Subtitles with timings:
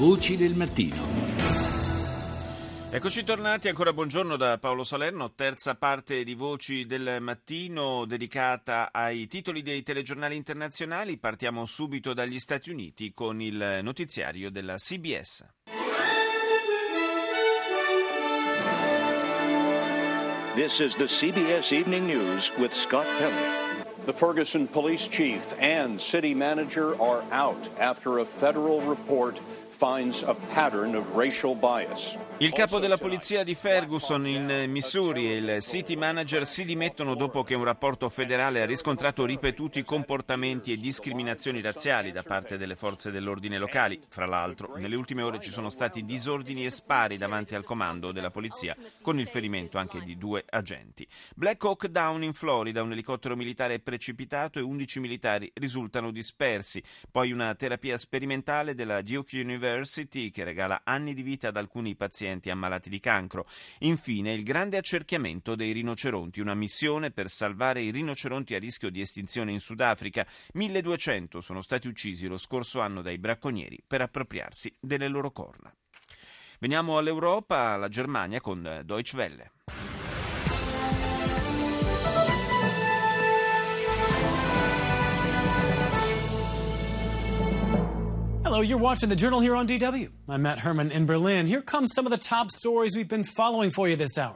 [0.00, 0.96] Voci del mattino.
[2.90, 9.26] Eccoci tornati, ancora buongiorno da Paolo Salerno, terza parte di Voci del Mattino dedicata ai
[9.26, 11.18] titoli dei telegiornali internazionali.
[11.18, 15.44] Partiamo subito dagli Stati Uniti con il notiziario della CBS.
[20.54, 23.68] This is the CBS Evening News with Scott Pelley.
[24.06, 29.38] The Ferguson police chief and city manager are out after a federal report
[29.80, 32.18] finds a pattern of racial bias.
[32.42, 37.42] Il capo della polizia di Ferguson in Missouri e il city manager si dimettono dopo
[37.42, 43.10] che un rapporto federale ha riscontrato ripetuti comportamenti e discriminazioni razziali da parte delle forze
[43.10, 44.00] dell'ordine locali.
[44.08, 48.30] Fra l'altro, nelle ultime ore ci sono stati disordini e spari davanti al comando della
[48.30, 51.06] polizia, con il ferimento anche di due agenti.
[51.36, 56.82] Black Hawk Down in Florida, un elicottero militare è precipitato e 11 militari risultano dispersi.
[57.10, 62.28] Poi una terapia sperimentale della Duke University che regala anni di vita ad alcuni pazienti
[62.30, 63.46] pazienti ammalati di cancro.
[63.80, 69.00] Infine, il grande accerchiamento dei rinoceronti, una missione per salvare i rinoceronti a rischio di
[69.00, 70.26] estinzione in Sudafrica.
[70.54, 75.74] 1200 sono stati uccisi lo scorso anno dai bracconieri per appropriarsi delle loro corna.
[76.60, 79.89] Veniamo all'Europa, alla Germania con Deutsche Welle.
[88.50, 90.10] Hello, you're watching the Journal here on DW.
[90.28, 91.46] I'm Matt Herman in Berlin.
[91.46, 94.34] Here comes some of the top stories we've been following for you this hour.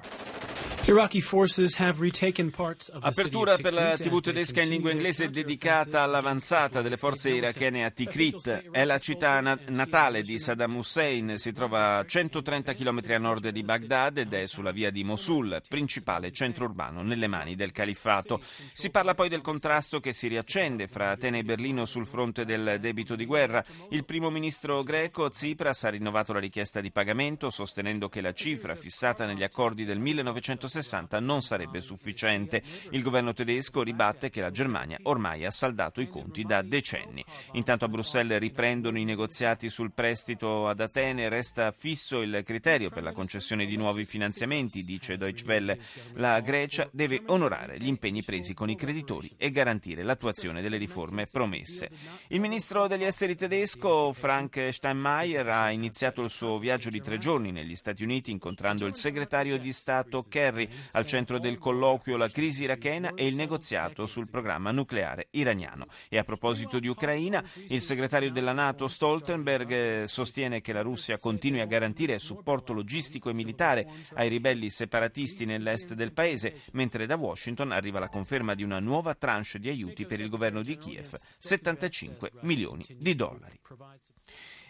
[3.01, 8.69] Apertura per la TV tedesca in lingua inglese dedicata all'avanzata delle forze irachene a Tikrit.
[8.71, 13.63] È la città natale di Saddam Hussein, si trova a 130 km a nord di
[13.63, 18.43] Baghdad ed è sulla via di Mosul, principale centro urbano nelle mani del califfato.
[18.75, 22.77] Si parla poi del contrasto che si riaccende fra Atene e Berlino sul fronte del
[22.79, 23.65] debito di guerra.
[23.89, 28.77] Il primo ministro greco Tsipras ha rinnovato la richiesta di pagamento sostenendo che la cifra
[28.77, 32.63] fissata negli accordi del 1960 60 non sarebbe sufficiente.
[32.91, 37.25] Il governo tedesco ribatte che la Germania ormai ha saldato i conti da decenni.
[37.53, 43.05] Intanto a Bruxelles riprendono i negoziati sul prestito ad Atene, resta fisso il criterio per
[43.05, 45.79] la concessione di nuovi finanziamenti, dice Deutsche Welle.
[46.15, 51.27] La Grecia deve onorare gli impegni presi con i creditori e garantire l'attuazione delle riforme
[51.27, 51.89] promesse.
[52.29, 57.53] Il ministro degli esteri tedesco Frank Steinmeier ha iniziato il suo viaggio di tre giorni
[57.53, 62.65] negli Stati Uniti incontrando il segretario di Stato Kerry al centro del colloquio la crisi
[62.65, 65.87] irachena e il negoziato sul programma nucleare iraniano.
[66.09, 71.61] E a proposito di Ucraina, il segretario della Nato Stoltenberg sostiene che la Russia continui
[71.61, 77.73] a garantire supporto logistico e militare ai ribelli separatisti nell'est del paese, mentre da Washington
[77.73, 82.31] arriva la conferma di una nuova tranche di aiuti per il governo di Kiev, 75
[82.41, 83.61] milioni di dollari.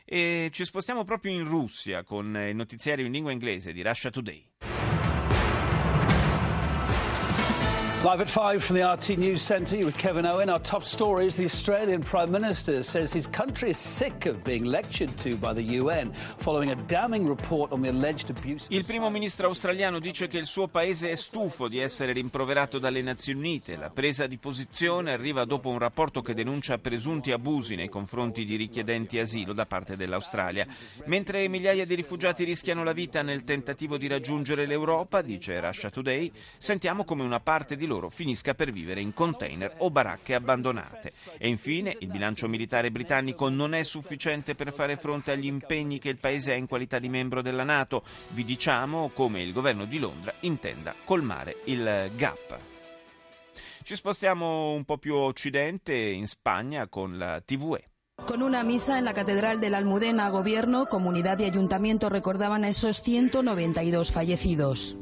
[0.04, 4.93] E ci spostiamo proprio in Russia con il notiziario in lingua inglese di Russia Today.
[8.04, 10.50] Live at five from the RT News Centre with Kevin Owen.
[10.50, 14.66] Our top story is the Australian Prime Minister says his country is sick of being
[14.66, 18.66] lectured to by the UN following a damning report on the alleged abuse.
[18.68, 23.00] Il primo ministro australiano dice che il suo paese è stufo di essere rimproverato dalle
[23.00, 23.76] Nazioni Unite.
[23.76, 28.56] La presa di posizione arriva dopo un rapporto che denuncia presunti abusi nei confronti di
[28.56, 30.66] richiedenti asilo da parte dell'Australia.
[31.06, 36.30] Mentre migliaia di rifugiati rischiano la vita nel tentativo di raggiungere l'Europa, dice Russia Today,
[36.58, 41.12] sentiamo come una parte di loro loro finisca per vivere in container o baracche abbandonate.
[41.38, 46.08] E infine, il bilancio militare britannico non è sufficiente per fare fronte agli impegni che
[46.08, 48.04] il paese ha in qualità di membro della Nato.
[48.28, 52.58] Vi diciamo come il governo di Londra intenda colmare il gap.
[53.82, 57.93] Ci spostiamo un po' più a occidente, in Spagna, con la TVE.
[58.26, 62.68] Con una misa en la Catedral de la Almudena, gobierno, comunidad y ayuntamiento recordaban a
[62.68, 64.96] esos 192 fallecidos.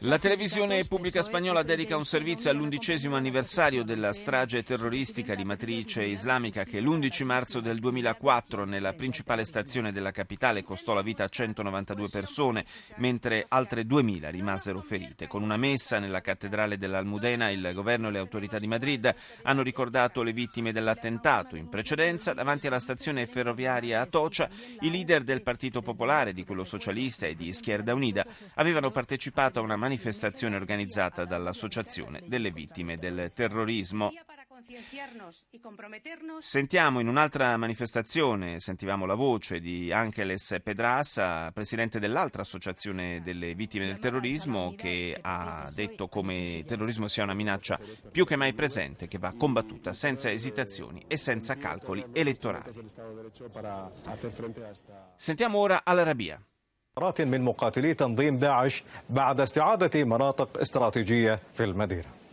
[0.00, 6.64] La televisione pubblica spagnola dedica un servizio all'undicesimo anniversario della strage terroristica di matrice islamica
[6.64, 12.08] che l'11 marzo del 2004 nella principale stazione della capitale costò la vita a 192
[12.08, 12.64] persone,
[12.96, 15.26] mentre altre 2000 rimasero ferite.
[15.26, 20.22] Con una messa nella cattedrale dell'Almudena il governo e le autorità di Madrid hanno ricordato
[20.22, 21.56] le vittime dell'attentato.
[21.56, 24.48] In precedenza, davanti alla stazione ferroviaria Atocha,
[24.80, 29.62] i leader del Partito Popolare, di quello socialista e di Izquierda Unida avevano partecipato a
[29.62, 34.12] una manifestazione organizzata dall'Associazione delle Vittime del Terrorismo.
[36.39, 43.85] Sentiamo in un'altra manifestazione, sentivamo la voce di Angeles Pedraza, presidente dell'altra associazione delle vittime
[43.85, 47.79] del terrorismo, che ha detto come il terrorismo sia una minaccia
[48.11, 52.71] più che mai presente, che va combattuta senza esitazioni e senza calcoli elettorali.
[55.15, 56.41] Sentiamo ora Al-Arabia.
[57.19, 62.23] من مقاتلي تنظيم داعش بعد استعادة مناطق استراتيجية في المدينة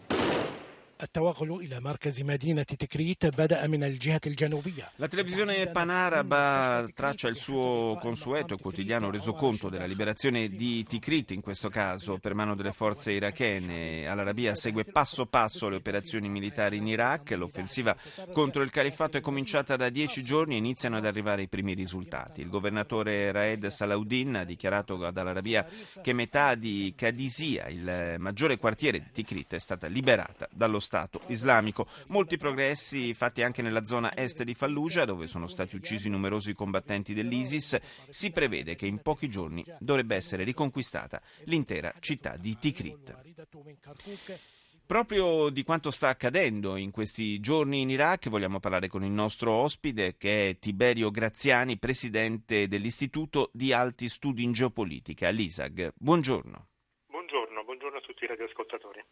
[1.02, 7.98] التوغل إلى مركز مدينة تكريت بدأ من الجهة الجنوبية La televisione Panaraba traccia il suo
[8.00, 14.06] consueto quotidiano resoconto della liberazione di Tikrit, in questo caso per mano delle forze irachene.
[14.06, 17.30] Al-Arabia segue passo passo le operazioni militari in Iraq.
[17.30, 17.96] L'offensiva
[18.32, 22.40] contro il califfato è cominciata da dieci giorni e iniziano ad arrivare i primi risultati.
[22.42, 25.66] Il governatore Raed Salahuddin ha dichiarato ad Al-Arabia
[26.02, 31.87] che metà di Qadisiyah, il maggiore quartiere di Tikrit, è stata liberata dallo Stato islamico.
[32.09, 37.15] Molti progressi fatti anche nella zona est di Fallujah, dove sono stati uccisi numerosi combattenti
[37.15, 37.79] dell'ISIS.
[38.07, 43.17] Si prevede che in pochi giorni dovrebbe essere riconquistata l'intera città di Tikrit.
[44.85, 49.51] Proprio di quanto sta accadendo in questi giorni in Iraq vogliamo parlare con il nostro
[49.51, 55.91] ospite che è Tiberio Graziani, presidente dell'Istituto di Alti Studi in Geopolitica, l'ISAG.
[55.95, 56.67] Buongiorno.
[57.07, 59.03] Buongiorno, buongiorno a tutti i radioascoltatori.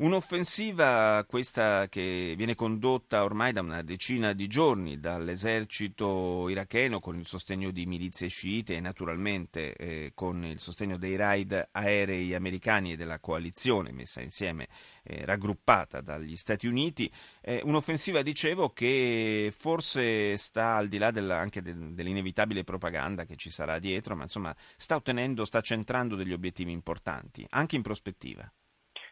[0.00, 7.26] Un'offensiva questa che viene condotta ormai da una decina di giorni dall'esercito iracheno con il
[7.26, 12.96] sostegno di milizie sciite e naturalmente eh, con il sostegno dei raid aerei americani e
[12.96, 14.68] della coalizione messa insieme,
[15.02, 17.10] eh, raggruppata dagli Stati Uniti.
[17.40, 23.34] Eh, un'offensiva, dicevo, che forse sta al di là della, anche del, dell'inevitabile propaganda che
[23.34, 28.48] ci sarà dietro, ma insomma sta ottenendo, sta centrando degli obiettivi importanti, anche in prospettiva.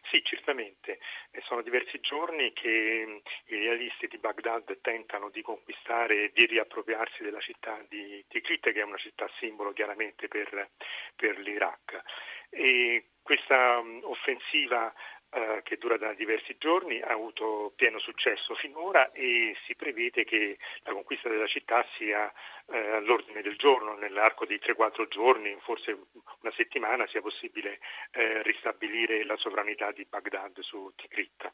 [0.09, 0.99] Sì, certamente.
[1.43, 7.41] Sono diversi giorni che i realisti di Baghdad tentano di conquistare e di riappropriarsi della
[7.41, 10.69] città di Tikrit, che è una città simbolo chiaramente per,
[11.15, 12.01] per l'Iraq.
[12.49, 14.93] E questa offensiva
[15.29, 20.57] eh, che dura da diversi giorni, ha avuto pieno successo finora e si prevede che
[20.83, 22.31] la conquista della città sia
[22.67, 25.97] eh, all'ordine del giorno, nell'arco di 3-4 giorni, forse
[26.41, 27.79] una settimana, sia possibile
[28.11, 31.51] eh, ristabilire la sovranità di Baghdad su Tikrit.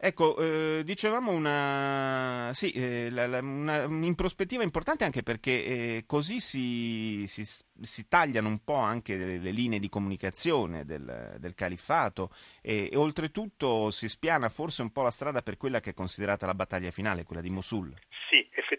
[0.00, 6.04] Ecco, eh, dicevamo una, sì, eh, la, la, una, in prospettiva importante anche perché eh,
[6.06, 11.54] così si, si, si, tagliano un po' anche le, le linee di comunicazione del, del
[11.54, 12.30] califfato
[12.62, 16.46] e, e, oltretutto si spiana forse un po' la strada per quella che è considerata
[16.46, 17.92] la battaglia finale, quella di Mosul.
[18.30, 18.37] Sì,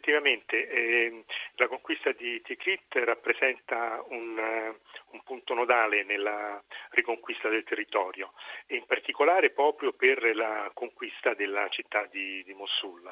[0.10, 1.24] effettivamente eh,
[1.56, 6.62] la conquista di Tikrit rappresenta un, uh, un, punto nodale nella
[6.92, 8.34] riconquista del territorio
[8.66, 13.12] e in particolare proprio per la conquista della città di, di Mosul.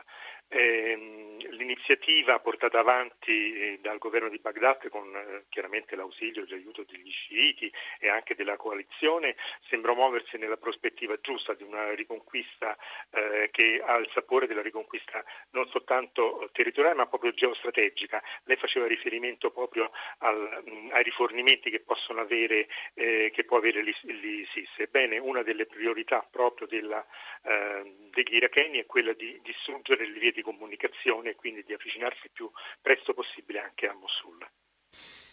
[0.50, 6.86] Eh, l'iniziativa portata avanti eh, dal governo di Baghdad con eh, chiaramente l'ausilio e l'aiuto
[6.90, 9.36] degli sciiti e anche della coalizione
[9.68, 12.78] sembra muoversi nella prospettiva giusta di una riconquista
[13.12, 18.24] eh, che ha il sapore della riconquista non soltanto territoriale ma proprio geostrategica.
[18.46, 21.84] Lei faceva riferimento proprio al, mh, ai rifornimenti che
[22.22, 24.70] avere, eh, che può avere l'ISIS.
[24.78, 27.06] Ebbene, una delle priorità proprio della,
[27.44, 32.26] eh, degli iracheni è quella di distruggere le vie di comunicazione e quindi di avvicinarsi
[32.26, 32.50] il più
[32.82, 34.38] presto possibile anche a Mosul.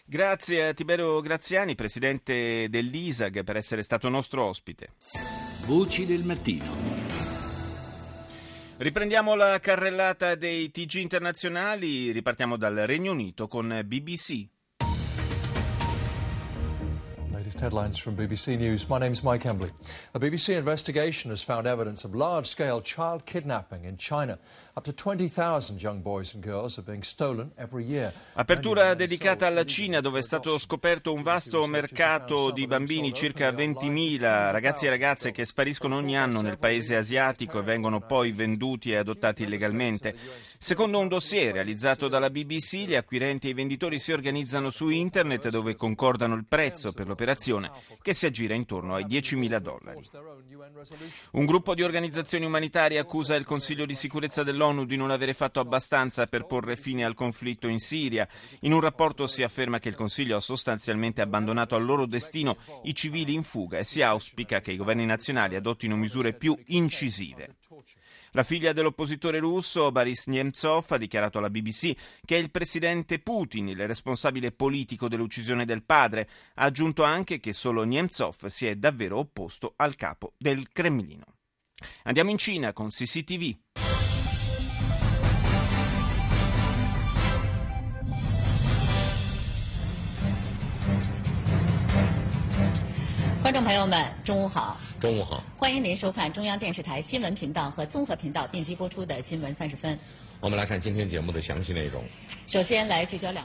[0.07, 4.93] Grazie a Tiberio Graziani, presidente dell'ISAG, per essere stato nostro ospite.
[5.65, 6.95] Voci del mattino.
[8.77, 14.54] Riprendiamo la carrellata dei TG internazionali, ripartiamo dal Regno Unito con BBC.
[17.45, 18.89] Latest headlines from BBC News.
[18.89, 19.69] My name is Mike Embley.
[20.15, 24.39] A BBC investigation has found evidence of large scale child kidnapping in China.
[24.75, 28.11] Up to 20,000 young boys and girls are being stolen every year.
[28.33, 34.19] Apertura dedicata alla Cina, dove è stato scoperto un vasto mercato di bambini, circa 20.000
[34.51, 38.95] ragazzi e ragazze che spariscono ogni anno nel paese asiatico e vengono poi venduti e
[38.95, 40.15] adottati illegalmente.
[40.57, 45.49] Secondo un dossier realizzato dalla BBC, gli acquirenti e i venditori si organizzano su internet
[45.49, 47.33] dove concordano il prezzo per l'operazione
[48.01, 50.01] che si aggira intorno ai 10.000 dollari.
[51.31, 55.59] Un gruppo di organizzazioni umanitarie accusa il Consiglio di sicurezza dell'ONU di non avere fatto
[55.59, 58.27] abbastanza per porre fine al conflitto in Siria.
[58.61, 62.93] In un rapporto si afferma che il Consiglio ha sostanzialmente abbandonato al loro destino i
[62.95, 67.55] civili in fuga e si auspica che i governi nazionali adottino misure più incisive.
[68.35, 73.69] La figlia dell'oppositore russo, Boris Nemtsov, ha dichiarato alla BBC che è il presidente Putin
[73.69, 76.27] il responsabile politico dell'uccisione del padre.
[76.55, 81.23] Ha aggiunto anche che solo Nemtsov si è davvero opposto al capo del Cremlino.
[82.03, 83.57] Andiamo in Cina con CCTV.
[93.45, 94.75] 观众朋友们，中午好！
[94.99, 95.43] 中午好！
[95.55, 99.99] 欢迎您收看中央电视台新闻频道和综合频道并机播出的新闻三十分。
[100.44, 102.02] 我们来看今天节目的详细内容。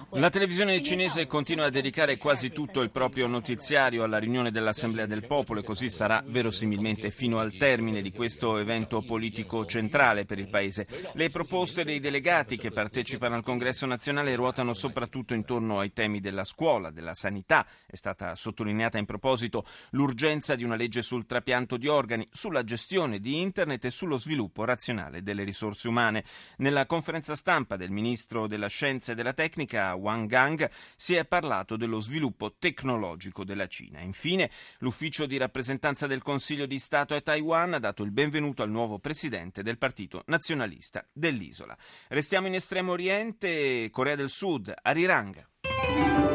[0.10, 5.28] La televisione cinese continua a dedicare quasi tutto il proprio notiziario alla riunione dell'Assemblea del
[5.28, 10.50] Popolo e così sarà verosimilmente fino al termine di questo evento politico centrale per il
[10.50, 10.88] Paese.
[11.14, 16.44] Le proposte dei delegati che partecipano al Congresso nazionale ruotano soprattutto intorno ai temi della
[16.44, 17.64] scuola, della sanità.
[17.86, 23.20] È stata sottolineata in proposito l'urgenza di una legge sul trapianto di organi, sulla gestione
[23.20, 26.24] di Internet e sullo sviluppo razionale delle risorse umane.
[26.58, 31.77] Nella conferenza stampa del ministro della Scienza e della Tecnica, Wang Gang, si è parlato
[31.77, 34.01] dello sviluppo tecnologico della Cina.
[34.01, 38.71] Infine, l'ufficio di rappresentanza del Consiglio di Stato a Taiwan ha dato il benvenuto al
[38.71, 41.79] nuovo presidente del Partito Nazionalista dell'isola.
[42.09, 46.30] Restiamo in Estremo Oriente, Corea del Sud, Arirang.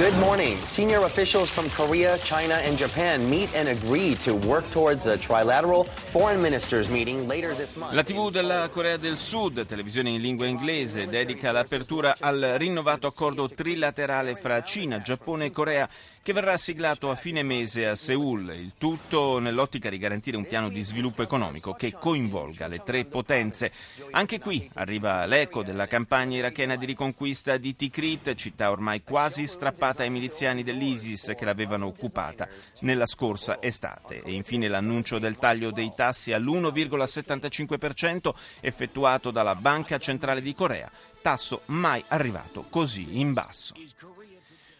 [0.00, 0.56] Good morning.
[0.64, 5.86] Senior officials from Korea, China, and Japan meet and agree to work towards a trilateral
[5.86, 7.92] foreign ministers meeting later this month.
[7.92, 13.46] La TV della Corea del Sud, televisione in lingua inglese, dedica l'apertura al rinnovato accordo
[13.50, 15.86] trilaterale fra Cina, Giappone e Corea
[16.22, 20.68] che verrà siglato a fine mese a Seoul, il tutto nell'ottica di garantire un piano
[20.68, 23.72] di sviluppo economico che coinvolga le tre potenze.
[24.10, 29.89] Anche qui arriva l'eco della campagna irachena di riconquista di Tikrit, città ormai quasi strappata
[30.03, 32.47] ai miliziani dell'ISIS che l'avevano occupata
[32.81, 34.21] nella scorsa estate.
[34.21, 41.61] E infine l'annuncio del taglio dei tassi all'1,75% effettuato dalla Banca Centrale di Corea, tasso
[41.65, 43.73] mai arrivato così in basso.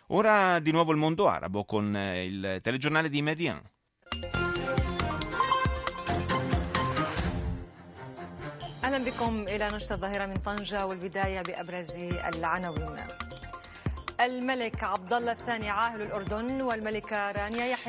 [0.08, 3.62] Ora di nuovo il mondo arabo con il telegiornale di Median.
[8.86, 13.29] اهلا بكم الى نشره الظاهره من طنجه والبدايه بابرز العناوين.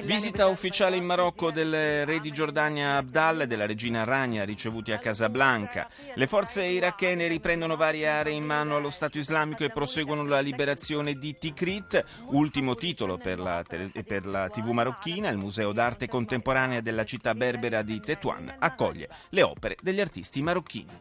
[0.06, 4.98] Visita ufficiale in Marocco del re di Giordania Abdal e della regina Rania ricevuti a
[4.98, 5.90] Casablanca.
[6.14, 11.16] Le forze irachene riprendono varie aree in mano allo Stato islamico e proseguono la liberazione
[11.16, 15.28] di Tikrit, ultimo titolo per la, per la TV marocchina.
[15.28, 20.98] Il Museo d'arte contemporanea della città berbera di Tetuan accoglie le opere degli artisti marocchini.